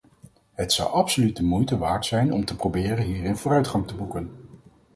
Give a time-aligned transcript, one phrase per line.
[0.53, 4.31] Het zou absoluut de moeite waard zijn om te proberen hierin vooruitgang te boeken.